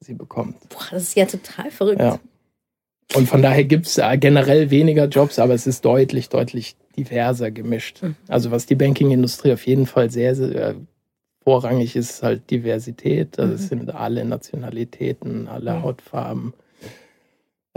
[0.00, 0.56] sie bekommt.
[0.68, 2.00] Boah, das ist ja total verrückt.
[2.00, 2.18] Ja.
[3.14, 7.50] Und von daher gibt es äh, generell weniger Jobs, aber es ist deutlich, deutlich diverser
[7.50, 8.02] gemischt.
[8.02, 8.16] Mhm.
[8.26, 10.74] Also was die Banking-Industrie auf jeden Fall sehr, sehr äh,
[11.44, 13.38] vorrangig ist, ist halt Diversität.
[13.38, 13.54] Also mhm.
[13.54, 15.82] es sind alle Nationalitäten, alle mhm.
[15.82, 16.54] Hautfarben.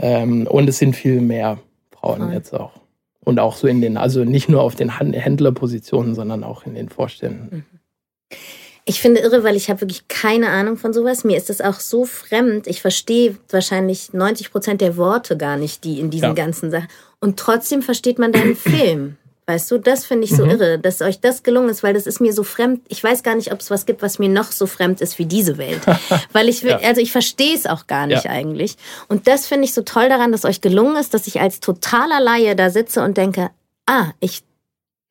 [0.00, 1.58] Ähm, und es sind viel mehr
[1.92, 2.32] Frauen Frauen.
[2.32, 2.79] jetzt auch.
[3.24, 6.88] Und auch so in den, also nicht nur auf den Händlerpositionen, sondern auch in den
[6.88, 7.56] Vorständen.
[7.56, 8.38] Mhm.
[8.86, 11.22] Ich finde irre, weil ich habe wirklich keine Ahnung von sowas.
[11.22, 12.66] Mir ist das auch so fremd.
[12.66, 16.32] Ich verstehe wahrscheinlich 90 Prozent der Worte gar nicht, die in diesen ja.
[16.32, 16.88] ganzen Sachen.
[17.20, 19.16] Und trotzdem versteht man deinen Film.
[19.50, 20.50] Weißt du, das finde ich so mhm.
[20.52, 22.82] irre, dass euch das gelungen ist, weil das ist mir so fremd.
[22.86, 25.26] Ich weiß gar nicht, ob es was gibt, was mir noch so fremd ist wie
[25.26, 25.80] diese Welt.
[26.32, 26.78] weil ich will, ja.
[26.78, 28.30] also ich verstehe es auch gar nicht ja.
[28.30, 28.76] eigentlich.
[29.08, 32.20] Und das finde ich so toll daran, dass euch gelungen ist, dass ich als totaler
[32.20, 33.50] Laie da sitze und denke,
[33.86, 34.42] ah, ich,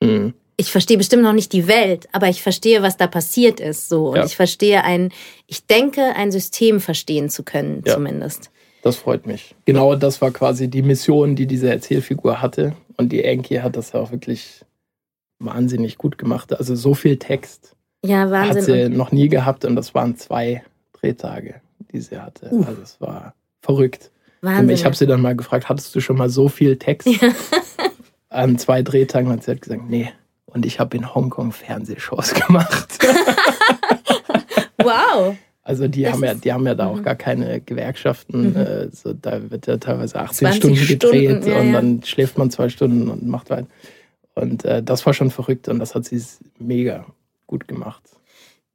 [0.02, 3.88] mhm ich verstehe bestimmt noch nicht die Welt, aber ich verstehe, was da passiert ist,
[3.88, 4.10] so.
[4.10, 4.26] Und ja.
[4.26, 5.10] ich verstehe ein,
[5.48, 7.94] ich denke, ein System verstehen zu können, ja.
[7.94, 8.52] zumindest.
[8.82, 9.56] Das freut mich.
[9.64, 12.76] Genau das war quasi die Mission, die diese Erzählfigur hatte.
[13.00, 14.66] Und die Enki hat das ja auch wirklich
[15.40, 16.54] wahnsinnig gut gemacht.
[16.54, 18.58] Also so viel Text ja, Wahnsinn.
[18.58, 21.62] hat sie noch nie gehabt und das waren zwei Drehtage,
[21.94, 22.50] die sie hatte.
[22.52, 22.66] Uh.
[22.66, 24.12] Also es war verrückt.
[24.42, 24.70] Wahnsinn.
[24.72, 27.08] Ich habe sie dann mal gefragt, hattest du schon mal so viel Text?
[27.08, 27.30] Ja.
[28.30, 30.12] An zwei Drehtagen hat sie halt gesagt, nee,
[30.48, 33.00] und ich habe in Hongkong Fernsehshows gemacht.
[34.84, 35.38] wow.
[35.70, 37.04] Also die haben ja, die haben ja da auch mhm.
[37.04, 38.54] gar keine Gewerkschaften.
[38.54, 38.56] Mhm.
[38.56, 42.50] Äh, so, da wird ja teilweise 18 Stunden gedreht Stunden, ja, und dann schläft man
[42.50, 43.68] zwei Stunden und macht weiter.
[44.34, 46.20] Und äh, das war schon verrückt und das hat sie
[46.58, 47.06] mega
[47.46, 48.02] gut gemacht.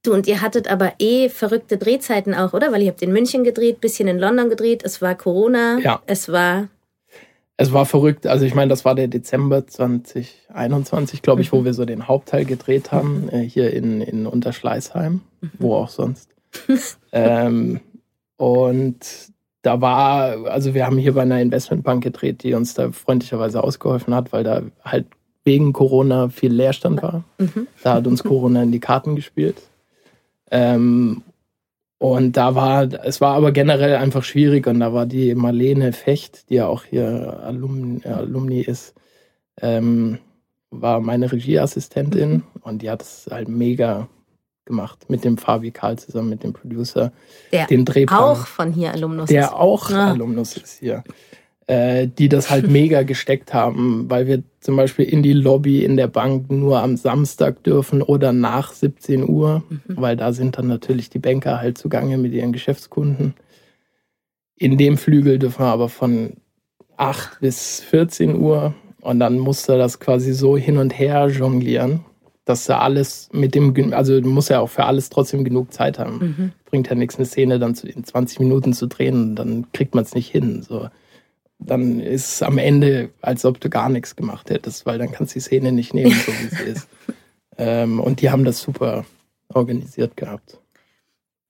[0.04, 2.70] Du, und ihr hattet aber eh verrückte Drehzeiten auch, oder?
[2.70, 6.00] Weil ihr habt in München gedreht, bisschen in London gedreht, es war Corona, ja.
[6.06, 6.68] es war
[7.56, 8.28] es war verrückt.
[8.28, 11.56] Also ich meine, das war der Dezember 2021, glaube ich, mhm.
[11.56, 15.50] wo wir so den Hauptteil gedreht haben, äh, hier in, in Unterschleißheim, mhm.
[15.58, 16.33] wo auch sonst.
[17.12, 17.80] ähm,
[18.36, 18.98] und
[19.62, 24.14] da war, also wir haben hier bei einer Investmentbank gedreht, die uns da freundlicherweise ausgeholfen
[24.14, 25.06] hat, weil da halt
[25.42, 27.24] wegen Corona viel Leerstand war.
[27.38, 27.66] Mhm.
[27.82, 29.62] Da hat uns Corona in die Karten gespielt.
[30.50, 31.22] Ähm,
[31.98, 36.50] und da war, es war aber generell einfach schwierig und da war die Marlene Fecht,
[36.50, 38.94] die ja auch hier Alumni, Alumni ist,
[39.60, 40.18] ähm,
[40.70, 42.42] war meine Regieassistentin mhm.
[42.60, 44.08] und die hat es halt mega
[44.64, 47.12] gemacht mit dem Fabi Karl zusammen, mit dem Producer.
[47.52, 49.50] Der den Drehplan, auch von hier Alumnus der ist.
[49.50, 50.10] Der auch ah.
[50.10, 51.04] Alumnus ist hier
[51.66, 55.96] äh, die das halt mega gesteckt haben, weil wir zum Beispiel in die Lobby in
[55.96, 59.80] der Bank nur am Samstag dürfen oder nach 17 Uhr, mhm.
[59.86, 63.34] weil da sind dann natürlich die Banker halt zugange mit ihren Geschäftskunden.
[64.56, 66.34] In dem Flügel dürfen wir aber von
[66.96, 72.04] 8 bis 14 Uhr Und dann musste das quasi so hin und her jonglieren,
[72.44, 76.18] dass er alles mit dem, also muss er auch für alles trotzdem genug Zeit haben.
[76.18, 76.52] Mhm.
[76.66, 80.14] Bringt ja nichts, eine Szene dann in 20 Minuten zu drehen, dann kriegt man es
[80.14, 80.62] nicht hin.
[80.62, 80.88] So.
[81.58, 85.34] Dann ist es am Ende, als ob du gar nichts gemacht hättest, weil dann kannst
[85.34, 86.88] du die Szene nicht nehmen, so wie sie ist.
[87.56, 89.04] Ähm, und die haben das super
[89.48, 90.58] organisiert gehabt.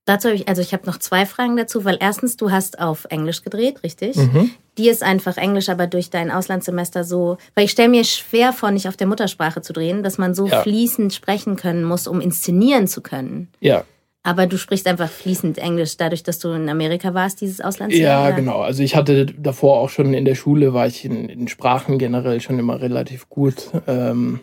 [0.06, 3.06] Dazu habe ich, also ich habe noch zwei Fragen dazu, weil erstens, du hast auf
[3.08, 4.16] Englisch gedreht, richtig?
[4.16, 4.50] Mhm.
[4.76, 8.70] Dir ist einfach Englisch, aber durch dein Auslandssemester so, weil ich stelle mir schwer vor,
[8.70, 10.60] nicht auf der Muttersprache zu drehen, dass man so ja.
[10.62, 13.48] fließend sprechen können muss, um inszenieren zu können.
[13.60, 13.84] Ja.
[14.26, 18.30] Aber du sprichst einfach fließend Englisch, dadurch, dass du in Amerika warst, dieses Auslandsjahr.
[18.30, 18.60] Ja, genau.
[18.60, 22.40] Also ich hatte davor auch schon in der Schule, war ich in, in Sprachen generell
[22.40, 23.70] schon immer relativ gut.
[23.86, 24.40] Ähm,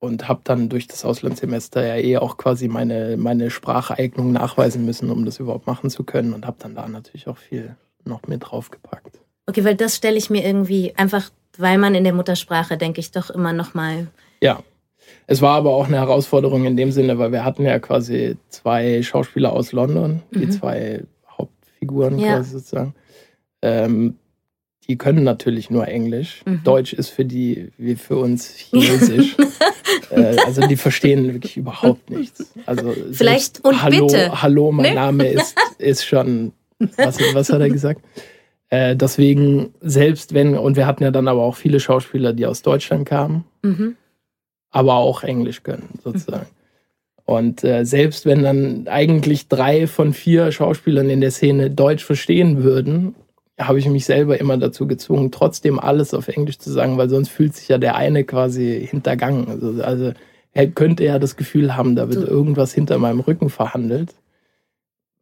[0.00, 5.10] und habe dann durch das Auslandssemester ja eh auch quasi meine, meine Spracheignung nachweisen müssen,
[5.10, 8.44] um das überhaupt machen zu können und habe dann da natürlich auch viel noch mit
[8.44, 9.20] draufgepackt.
[9.46, 13.10] Okay, weil das stelle ich mir irgendwie einfach, weil man in der Muttersprache, denke ich,
[13.10, 14.06] doch immer noch mal.
[14.40, 14.62] Ja,
[15.26, 19.02] es war aber auch eine Herausforderung in dem Sinne, weil wir hatten ja quasi zwei
[19.02, 20.50] Schauspieler aus London, die mhm.
[20.52, 22.36] zwei Hauptfiguren ja.
[22.36, 22.94] quasi sozusagen.
[23.62, 24.16] Ähm,
[24.88, 26.42] die können natürlich nur Englisch.
[26.46, 26.62] Mhm.
[26.64, 29.36] Deutsch ist für die wie für uns Chinesisch.
[30.10, 32.52] äh, also die verstehen wirklich überhaupt nichts.
[32.64, 34.42] Also vielleicht und Hallo, bitte.
[34.42, 34.94] Hallo, mein ne?
[34.94, 36.52] Name ist, ist schon.
[36.96, 38.02] Was, was hat er gesagt?
[38.70, 42.62] Äh, deswegen, selbst wenn, und wir hatten ja dann aber auch viele Schauspieler, die aus
[42.62, 43.96] Deutschland kamen, mhm.
[44.70, 46.46] aber auch Englisch können, sozusagen.
[47.24, 52.62] Und äh, selbst wenn dann eigentlich drei von vier Schauspielern in der Szene Deutsch verstehen
[52.62, 53.14] würden,
[53.58, 57.28] habe ich mich selber immer dazu gezwungen, trotzdem alles auf Englisch zu sagen, weil sonst
[57.28, 59.48] fühlt sich ja der eine quasi hintergangen.
[59.48, 60.12] Also, also
[60.52, 64.14] er könnte ja das Gefühl haben, da wird irgendwas hinter meinem Rücken verhandelt,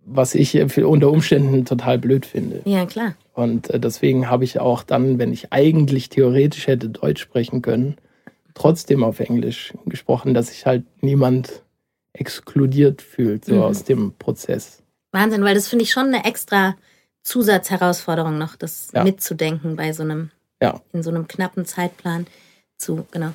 [0.04, 2.60] was ich unter Umständen total blöd finde.
[2.64, 3.14] Ja, klar.
[3.34, 7.96] Und äh, deswegen habe ich auch dann, wenn ich eigentlich theoretisch hätte Deutsch sprechen können,
[8.54, 11.62] trotzdem auf Englisch gesprochen, dass sich halt niemand
[12.12, 13.62] exkludiert fühlt, so mhm.
[13.62, 14.82] aus dem Prozess.
[15.12, 16.76] Wahnsinn, weil das finde ich schon eine extra
[17.26, 19.02] Zusatzherausforderung noch, das ja.
[19.02, 20.30] mitzudenken bei so einem,
[20.62, 20.80] ja.
[20.92, 22.26] in so einem knappen Zeitplan
[22.78, 23.32] zu, genau.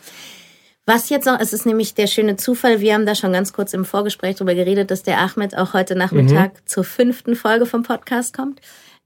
[0.86, 3.74] Was jetzt noch, es ist nämlich der schöne Zufall, wir haben da schon ganz kurz
[3.74, 6.60] im Vorgespräch drüber geredet, dass der Ahmed auch heute Nachmittag mhm.
[6.66, 8.62] zur fünften Folge vom Podcast kommt.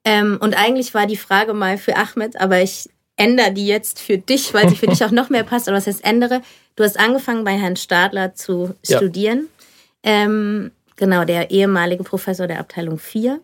[0.06, 4.20] Ähm, und eigentlich war die Frage mal für Ahmed, aber ich ändere die jetzt für
[4.20, 5.68] dich, weil sie für dich auch noch mehr passt.
[5.68, 6.42] Aber was heißt ändere?
[6.76, 8.98] Du hast angefangen bei Herrn Stadler zu ja.
[8.98, 9.48] studieren.
[10.04, 13.42] Ähm, genau, der ehemalige Professor der Abteilung 4.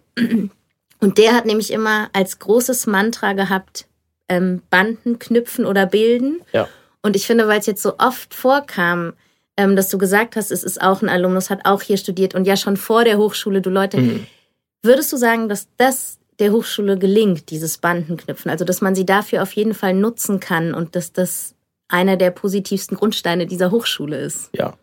[1.02, 3.88] Und der hat nämlich immer als großes Mantra gehabt,
[4.30, 6.42] ähm, Banden knüpfen oder bilden.
[6.54, 6.70] Ja.
[7.02, 9.14] Und ich finde, weil es jetzt so oft vorkam,
[9.58, 12.46] ähm, dass du gesagt hast, es ist auch ein Alumnus, hat auch hier studiert und
[12.46, 14.28] ja schon vor der Hochschule, du Leute, mhm.
[14.84, 18.50] würdest du sagen, dass das der Hochschule gelingt, dieses Bandenknüpfen?
[18.50, 21.56] Also, dass man sie dafür auf jeden Fall nutzen kann und dass das
[21.88, 24.50] einer der positivsten Grundsteine dieser Hochschule ist?
[24.56, 24.76] Ja,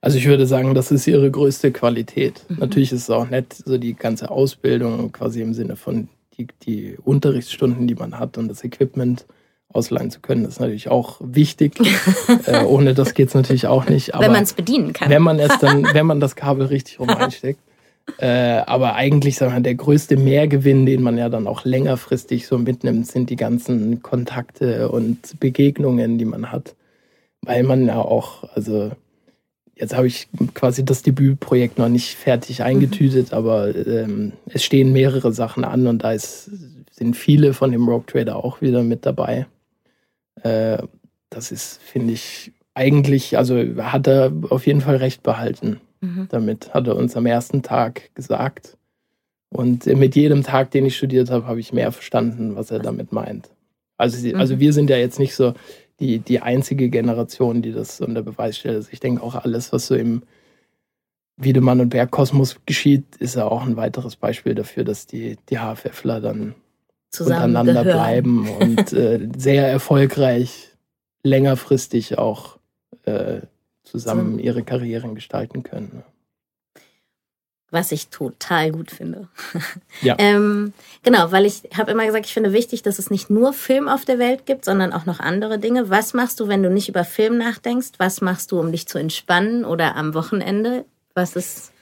[0.00, 2.42] also ich würde sagen, das ist ihre größte Qualität.
[2.48, 2.56] Mhm.
[2.60, 6.96] Natürlich ist es auch nett, so die ganze Ausbildung quasi im Sinne von die, die
[7.04, 9.26] Unterrichtsstunden, die man hat und das Equipment
[9.72, 11.74] ausleihen zu können, ist natürlich auch wichtig.
[12.46, 14.14] äh, ohne das geht es natürlich auch nicht.
[14.14, 15.10] Aber wenn man es bedienen kann.
[15.10, 17.60] Wenn man es dann, wenn man das Kabel richtig rum einsteckt.
[18.16, 22.56] Äh, aber eigentlich sagen wir, der größte Mehrgewinn, den man ja dann auch längerfristig so
[22.56, 26.74] mitnimmt, sind die ganzen Kontakte und Begegnungen, die man hat.
[27.42, 28.92] Weil man ja auch, also
[29.78, 33.38] Jetzt habe ich quasi das Debütprojekt noch nicht fertig eingetütet, mhm.
[33.38, 36.50] aber ähm, es stehen mehrere Sachen an und da ist,
[36.90, 39.46] sind viele von dem Rogue Trader auch wieder mit dabei.
[40.42, 40.78] Äh,
[41.30, 45.80] das ist, finde ich, eigentlich, also hat er auf jeden Fall recht behalten.
[46.00, 46.26] Mhm.
[46.30, 48.76] Damit hat er uns am ersten Tag gesagt.
[49.50, 53.12] Und mit jedem Tag, den ich studiert habe, habe ich mehr verstanden, was er damit
[53.12, 53.50] meint.
[53.96, 54.36] Also, mhm.
[54.36, 55.54] also wir sind ja jetzt nicht so,
[56.00, 58.76] die, die einzige Generation, die das unter Beweis stellt.
[58.76, 60.22] Also ich denke auch alles, was so im
[61.36, 66.20] Wiedemann und Bergkosmos geschieht, ist ja auch ein weiteres Beispiel dafür, dass die, die HFFler
[66.20, 66.54] dann
[67.18, 70.72] untereinander bleiben und äh, sehr erfolgreich
[71.22, 72.58] längerfristig auch
[73.04, 73.40] äh,
[73.82, 76.02] zusammen ihre Karrieren gestalten können
[77.70, 79.28] was ich total gut finde.
[80.00, 80.14] Ja.
[80.18, 83.88] ähm, genau, weil ich habe immer gesagt, ich finde wichtig, dass es nicht nur Film
[83.88, 85.90] auf der Welt gibt, sondern auch noch andere Dinge.
[85.90, 87.90] Was machst du, wenn du nicht über Film nachdenkst?
[87.98, 90.84] Was machst du, um dich zu entspannen oder am Wochenende?
[91.14, 91.72] Was ist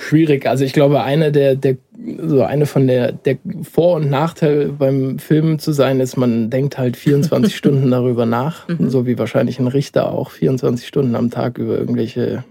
[0.00, 0.46] schwierig.
[0.46, 1.76] Also ich glaube, eine der, der
[2.18, 6.78] so eine von der, der Vor- und Nachteil beim Filmen zu sein, ist, man denkt
[6.78, 8.90] halt 24 Stunden darüber nach, mhm.
[8.90, 12.44] so wie wahrscheinlich ein Richter auch 24 Stunden am Tag über irgendwelche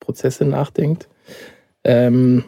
[0.00, 1.08] Prozesse nachdenkt.
[1.84, 2.44] Ähm,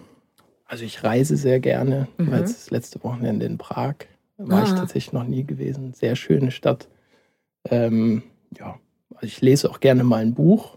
[0.67, 2.31] also ich reise sehr gerne, mhm.
[2.31, 3.95] weil das letzte Wochenende in Prag
[4.37, 4.65] war ah.
[4.65, 5.95] ich tatsächlich noch nie gewesen.
[5.95, 6.89] Sehr schöne Stadt.
[7.71, 8.23] Ähm,
[8.59, 8.79] ja,
[9.15, 10.77] also ich lese auch gerne mal ein Buch.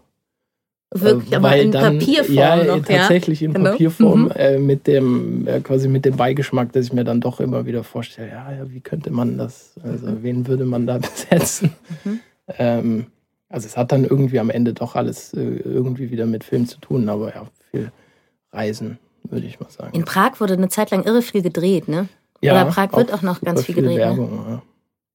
[0.92, 3.70] Wirklich, äh, aber in dann, Papierform ja, noch, tatsächlich in genau.
[3.70, 4.30] Papierform mhm.
[4.32, 7.84] äh, mit dem äh, quasi mit dem Beigeschmack, dass ich mir dann doch immer wieder
[7.84, 10.22] vorstelle, ja, ja wie könnte man das, also mhm.
[10.22, 11.70] wen würde man da besetzen?
[12.04, 12.20] Mhm.
[12.58, 13.06] Ähm,
[13.48, 16.80] also es hat dann irgendwie am Ende doch alles äh, irgendwie wieder mit Film zu
[16.80, 17.92] tun, aber ja, viel
[18.52, 19.94] Reisen, würde ich mal sagen.
[19.94, 22.08] In Prag wurde eine Zeit lang irre viel gedreht, ne?
[22.40, 23.98] Ja, Oder Prag wird auch noch ganz viel gedreht.
[23.98, 24.02] Ne?
[24.02, 24.50] Werbung, ne?
[24.50, 24.62] ja.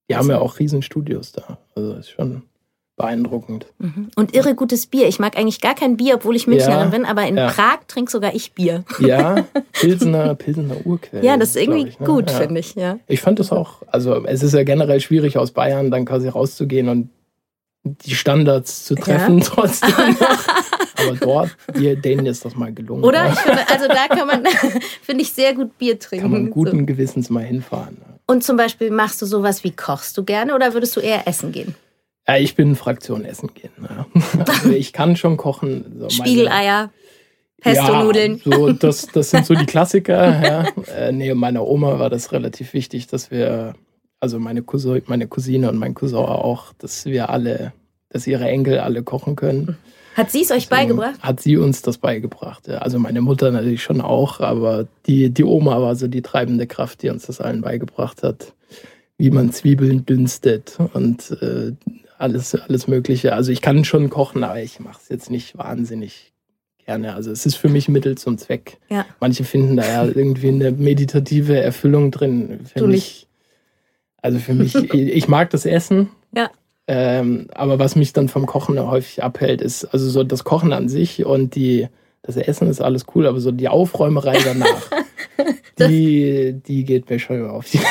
[0.10, 0.30] Die also.
[0.30, 1.58] haben ja auch Riesenstudios da.
[1.76, 2.44] Also ist schon
[2.98, 3.68] beeindruckend.
[3.80, 4.10] Mhm.
[4.16, 5.08] Und irre gutes Bier.
[5.08, 7.50] Ich mag eigentlich gar kein Bier, obwohl ich Münchnerin ja, bin, aber in ja.
[7.50, 8.86] Prag trinke sogar ich Bier.
[9.00, 11.26] Ja, Pilsener, Pilsener Urquelle.
[11.26, 12.06] Ja, das ist irgendwie ich, ne?
[12.06, 12.38] gut, ja.
[12.38, 13.00] finde ich, ja.
[13.08, 16.88] Ich fand das auch, also es ist ja generell schwierig aus Bayern dann quasi rauszugehen
[16.88, 17.10] und
[17.84, 19.92] die Standards zu treffen trotzdem.
[21.08, 23.04] Aber dort, denen ist das mal gelungen.
[23.04, 23.32] Oder?
[23.32, 24.44] Ich finde, also da kann man,
[25.02, 26.24] finde ich, sehr gut Bier trinken.
[26.24, 26.86] Kann man guten so.
[26.86, 27.98] Gewissens mal hinfahren.
[28.28, 31.52] Und zum Beispiel machst du sowas wie kochst du gerne oder würdest du eher essen
[31.52, 31.76] gehen?
[32.28, 33.72] Ja, ich bin Fraktion Essen gehen.
[33.82, 34.06] Ja.
[34.48, 35.98] Also ich kann schon kochen.
[36.00, 36.92] So Spiegeleier,
[37.62, 38.42] Pesto-Nudeln.
[38.44, 40.42] Ja, so, das, das sind so die Klassiker.
[40.44, 40.66] Ja.
[40.96, 43.76] Äh, nee, meiner Oma war das relativ wichtig, dass wir,
[44.20, 47.74] also meine, Cousin, meine Cousine und mein Cousin auch, dass wir alle,
[48.10, 49.78] dass ihre Enkel alle kochen können.
[50.16, 51.22] Hat sie es euch beigebracht?
[51.22, 52.68] Hat sie uns das beigebracht.
[52.68, 52.80] Ja.
[52.80, 57.04] Also meine Mutter natürlich schon auch, aber die, die Oma war so die treibende Kraft,
[57.04, 58.56] die uns das allen beigebracht hat
[59.18, 61.74] wie man Zwiebeln dünstet und äh,
[62.18, 63.34] alles, alles Mögliche.
[63.34, 66.34] Also ich kann schon kochen, aber ich mache es jetzt nicht wahnsinnig
[66.86, 67.14] gerne.
[67.16, 68.78] Also es ist für mich Mittel zum Zweck.
[68.90, 69.06] Ja.
[69.20, 72.62] Manche finden da ja irgendwie eine meditative Erfüllung drin.
[72.66, 73.28] Für du mich, nicht.
[74.22, 76.10] Also für mich, ich mag das Essen.
[76.36, 76.50] Ja.
[76.88, 80.88] Ähm, aber was mich dann vom Kochen häufig abhält, ist also so das Kochen an
[80.88, 81.88] sich und die,
[82.22, 84.92] das Essen ist alles cool, aber so die Aufräumerei danach,
[85.80, 87.80] die, die geht mir schon auf die.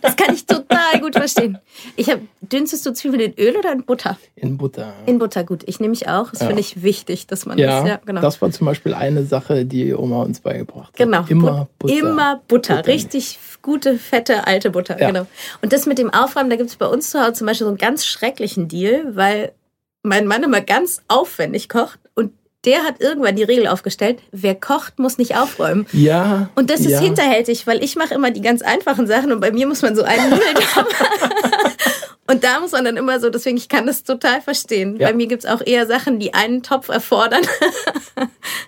[0.00, 1.58] Das kann ich total gut verstehen.
[1.96, 4.18] Ich hab, dünstest du Zwiebeln in Öl oder in Butter?
[4.34, 4.94] In Butter.
[5.06, 5.62] In Butter, gut.
[5.66, 6.30] Ich nehme mich auch.
[6.30, 6.46] Das ja.
[6.46, 7.88] finde ich wichtig, dass man ja, das.
[7.88, 8.20] Ja, genau.
[8.20, 10.96] Das war zum Beispiel eine Sache, die Oma uns beigebracht hat.
[10.96, 11.24] Genau.
[11.28, 11.94] Immer Butter.
[11.94, 12.76] Immer Butter.
[12.76, 12.86] Butter.
[12.86, 15.00] Richtig gute, fette, alte Butter.
[15.00, 15.08] Ja.
[15.08, 15.26] Genau.
[15.62, 17.70] Und das mit dem Aufräumen, da gibt es bei uns zu Hause zum Beispiel so
[17.70, 19.52] einen ganz schrecklichen Deal, weil
[20.02, 22.00] mein Mann immer ganz aufwendig kocht
[22.64, 25.86] der hat irgendwann die Regel aufgestellt, wer kocht, muss nicht aufräumen.
[25.92, 26.50] Ja.
[26.54, 27.00] Und das ist ja.
[27.00, 30.02] hinterhältig, weil ich mache immer die ganz einfachen Sachen und bei mir muss man so
[30.02, 30.56] einen Nudeln
[32.28, 34.96] Und da muss man dann immer so, deswegen, ich kann das total verstehen.
[34.98, 35.08] Ja.
[35.08, 37.42] Bei mir gibt es auch eher Sachen, die einen Topf erfordern.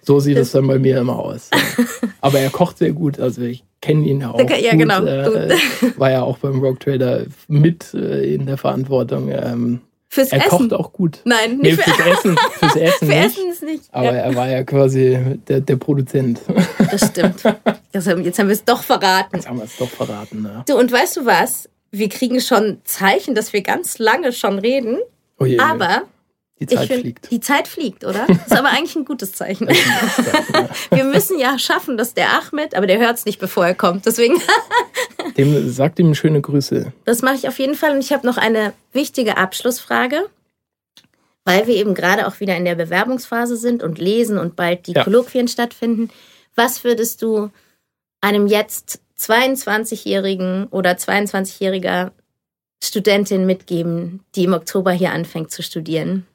[0.02, 1.50] so sieht es dann bei mir immer aus.
[2.20, 4.38] Aber er kocht sehr gut, also ich kenne ihn ja auch.
[4.38, 4.80] Ja, gut.
[4.80, 5.04] genau.
[5.04, 5.56] Äh,
[5.96, 9.30] war ja auch beim Rock Trader mit äh, in der Verantwortung.
[9.30, 9.80] Ähm,
[10.14, 10.48] Fürs er Essen?
[10.48, 11.18] kocht auch gut.
[11.24, 12.36] Nein, nicht nee, fürs für Essen.
[12.60, 13.26] Fürs Essen, für nicht.
[13.26, 13.82] Essen ist nicht.
[13.90, 14.12] Aber ja.
[14.12, 16.40] er war ja quasi der, der Produzent.
[16.88, 17.42] Das stimmt.
[17.90, 19.34] Das haben, jetzt haben wir es doch verraten.
[19.34, 20.62] Jetzt haben wir es doch verraten, ne?
[20.68, 21.68] Du, und weißt du was?
[21.90, 24.98] Wir kriegen schon Zeichen, dass wir ganz lange schon reden.
[25.40, 26.02] Oh je, aber
[26.60, 27.30] die Zeit find, fliegt.
[27.32, 28.26] Die Zeit fliegt, oder?
[28.28, 29.68] Das ist aber eigentlich ein gutes Zeichen.
[30.90, 34.06] Wir müssen ja schaffen, dass der Ahmed, aber der hört es nicht, bevor er kommt.
[34.06, 34.34] Deswegen.
[35.36, 36.92] Dem sagt ihm schöne Grüße.
[37.04, 37.92] Das mache ich auf jeden Fall.
[37.92, 40.26] Und ich habe noch eine wichtige Abschlussfrage,
[41.44, 44.92] weil wir eben gerade auch wieder in der Bewerbungsphase sind und lesen und bald die
[44.92, 45.04] ja.
[45.04, 46.10] Kolloquien stattfinden.
[46.54, 47.50] Was würdest du
[48.20, 52.12] einem jetzt 22-jährigen oder 22-jähriger
[52.82, 56.26] Studentin mitgeben, die im Oktober hier anfängt zu studieren?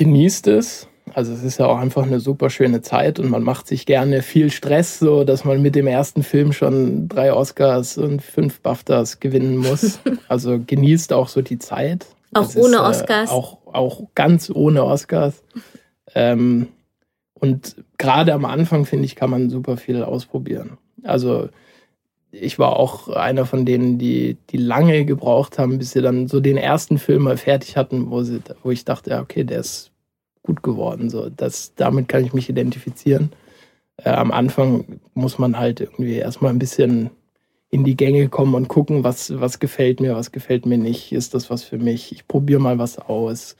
[0.00, 0.88] genießt es.
[1.14, 4.22] Also es ist ja auch einfach eine super schöne Zeit und man macht sich gerne
[4.22, 9.20] viel Stress, so dass man mit dem ersten Film schon drei Oscars und fünf BAFTAs
[9.20, 10.00] gewinnen muss.
[10.28, 12.06] Also genießt auch so die Zeit.
[12.34, 13.30] Auch das ohne ist, äh, Oscars?
[13.30, 15.42] Auch, auch ganz ohne Oscars.
[16.14, 16.68] Ähm,
[17.34, 20.78] und gerade am Anfang, finde ich, kann man super viel ausprobieren.
[21.02, 21.48] Also
[22.30, 26.40] ich war auch einer von denen, die, die lange gebraucht haben, bis sie dann so
[26.40, 29.89] den ersten Film mal fertig hatten, wo, sie, wo ich dachte, ja, okay, der ist
[30.42, 31.10] gut geworden.
[31.10, 33.30] So, das, damit kann ich mich identifizieren.
[33.96, 37.10] Äh, am Anfang muss man halt irgendwie erstmal ein bisschen
[37.70, 41.12] in die Gänge kommen und gucken, was, was gefällt mir, was gefällt mir nicht.
[41.12, 42.12] Ist das was für mich?
[42.12, 43.56] Ich probiere mal was aus.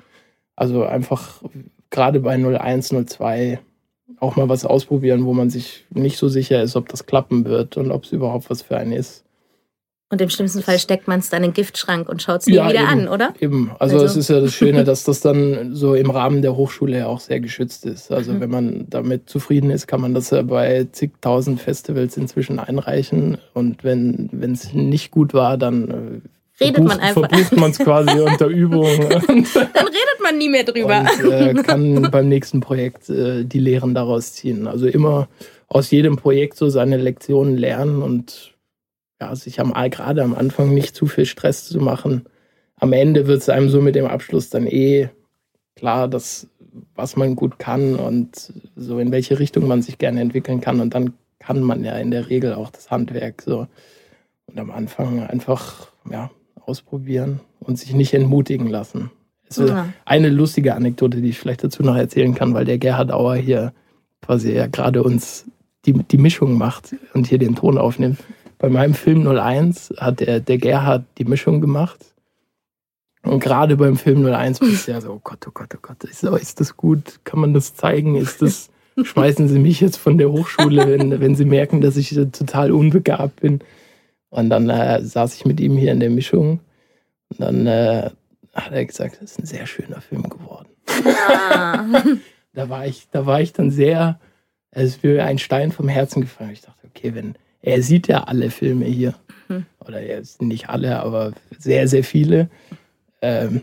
[0.56, 1.42] Also einfach
[1.90, 3.60] gerade bei 01, 02
[4.18, 7.76] auch mal was ausprobieren, wo man sich nicht so sicher ist, ob das klappen wird
[7.76, 9.24] und ob es überhaupt was für einen ist.
[10.12, 12.54] Und im schlimmsten Fall steckt man es dann in den Giftschrank und schaut es nie
[12.54, 13.32] ja, wieder eben, an, oder?
[13.38, 13.70] Eben.
[13.78, 16.98] Also, also, es ist ja das Schöne, dass das dann so im Rahmen der Hochschule
[16.98, 18.10] ja auch sehr geschützt ist.
[18.10, 18.40] Also mhm.
[18.40, 23.38] wenn man damit zufrieden ist, kann man das ja bei zigtausend Festivals inzwischen einreichen.
[23.54, 26.22] Und wenn es nicht gut war, dann
[26.60, 27.28] äh, redet man einfach.
[27.28, 28.88] Verbucht man es quasi unter Übung.
[29.08, 31.06] dann redet man nie mehr drüber.
[31.22, 34.66] Und äh, kann beim nächsten Projekt äh, die Lehren daraus ziehen.
[34.66, 35.28] Also immer
[35.68, 38.54] aus jedem Projekt so seine Lektionen lernen und
[39.20, 42.24] ja, sich am, gerade am Anfang nicht zu viel Stress zu machen.
[42.76, 45.10] Am Ende wird es einem so mit dem Abschluss dann eh
[45.76, 46.48] klar, dass
[46.94, 50.80] was man gut kann und so in welche Richtung man sich gerne entwickeln kann.
[50.80, 53.66] Und dann kann man ja in der Regel auch das Handwerk so.
[54.46, 59.10] Und am Anfang einfach ja, ausprobieren und sich nicht entmutigen lassen.
[59.48, 59.88] Also ja.
[60.04, 63.72] eine lustige Anekdote, die ich vielleicht dazu noch erzählen kann, weil der Gerhard Auer hier
[64.22, 65.46] quasi ja gerade uns
[65.86, 68.18] die, die Mischung macht und hier den Ton aufnimmt.
[68.60, 71.98] Bei meinem Film 01 hat der, der Gerhard die Mischung gemacht.
[73.22, 76.04] Und gerade beim Film 01 bist du ja so, oh Gott, oh Gott, oh Gott,
[76.04, 77.20] ist, ist das gut?
[77.24, 78.16] Kann man das zeigen?
[78.16, 78.68] Ist das,
[79.02, 83.40] schmeißen sie mich jetzt von der Hochschule, wenn, wenn sie merken, dass ich total unbegabt
[83.40, 83.60] bin?
[84.28, 86.60] Und dann äh, saß ich mit ihm hier in der Mischung.
[87.30, 88.10] Und dann äh,
[88.52, 90.68] hat er gesagt, das ist ein sehr schöner Film geworden.
[91.02, 91.86] Ja.
[92.52, 94.20] da, war ich, da war ich dann sehr,
[94.70, 96.50] es ist mir ein Stein vom Herzen gefallen.
[96.50, 99.14] Ich dachte, okay, wenn er sieht ja alle Filme hier.
[99.48, 99.66] Mhm.
[99.86, 102.48] Oder er ist nicht alle, aber sehr, sehr viele.
[103.22, 103.62] Ähm,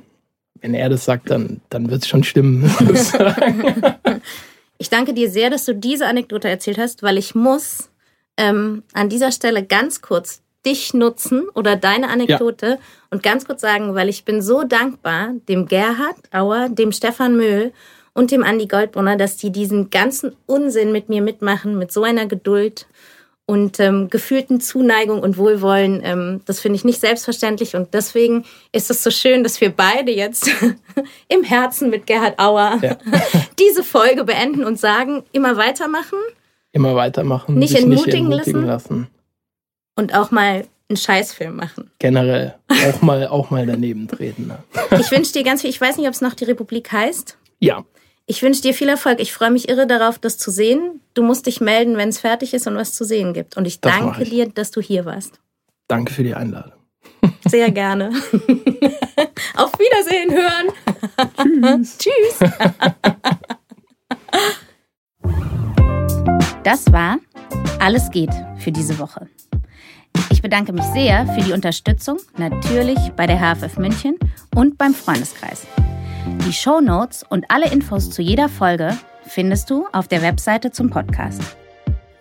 [0.61, 2.63] wenn er das sagt, dann, dann wird es schon stimmen.
[4.77, 7.89] ich danke dir sehr, dass du diese Anekdote erzählt hast, weil ich muss
[8.37, 12.77] ähm, an dieser Stelle ganz kurz dich nutzen oder deine Anekdote ja.
[13.09, 17.71] und ganz kurz sagen, weil ich bin so dankbar dem Gerhard Auer, dem Stefan Möhl
[18.13, 22.25] und dem Andi Goldbrunner, dass die diesen ganzen Unsinn mit mir mitmachen, mit so einer
[22.25, 22.87] Geduld
[23.47, 26.01] und ähm, gefühlten Zuneigung und Wohlwollen.
[26.03, 30.11] Ähm, das finde ich nicht selbstverständlich und deswegen ist es so schön, dass wir beide
[30.11, 30.51] jetzt
[31.27, 32.97] im Herzen mit Gerhard Auer ja.
[33.59, 36.19] diese Folge beenden und sagen, immer weitermachen.
[36.73, 37.55] Immer weitermachen.
[37.55, 38.95] Nicht entmutigen, nicht entmutigen lassen.
[38.99, 39.07] lassen
[39.95, 41.91] und auch mal einen Scheißfilm machen.
[41.99, 44.47] Generell auch mal, auch mal daneben treten.
[44.47, 44.59] Ne?
[44.99, 47.37] Ich wünsche dir ganz viel, ich weiß nicht, ob es noch die Republik heißt.
[47.59, 47.83] Ja.
[48.29, 49.21] Ich wünsche dir viel Erfolg.
[49.21, 50.99] Ich freue mich irre darauf, das zu sehen.
[51.13, 53.55] Du musst dich melden, wenn es fertig ist und was zu sehen gibt.
[53.55, 54.29] Und ich das danke ich.
[54.29, 55.39] dir, dass du hier warst.
[55.87, 56.73] Danke für die Einladung.
[57.47, 58.09] Sehr gerne.
[59.55, 60.67] Auf Wiedersehen hören.
[61.97, 61.97] Tschüss.
[61.97, 62.51] Tschüss.
[66.65, 67.19] Das war
[67.79, 69.29] Alles geht für diese Woche.
[70.31, 74.17] Ich bedanke mich sehr für die Unterstützung, natürlich bei der HFF München
[74.55, 75.65] und beim Freundeskreis.
[76.45, 80.89] Die Show Notes und alle Infos zu jeder Folge findest du auf der Webseite zum
[80.89, 81.41] Podcast.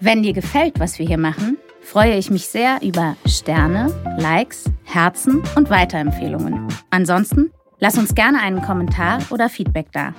[0.00, 5.42] Wenn dir gefällt, was wir hier machen, freue ich mich sehr über Sterne, Likes, Herzen
[5.54, 6.68] und Weiterempfehlungen.
[6.90, 10.12] Ansonsten lass uns gerne einen Kommentar oder Feedback da.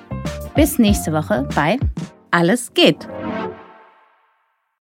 [0.56, 1.78] Bis nächste Woche bei
[2.32, 3.08] Alles geht.